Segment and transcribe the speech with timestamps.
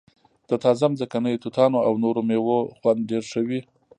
[0.49, 3.61] د تازه ځمکنیو توتانو او نورو میوو خوند ډیر ښه وي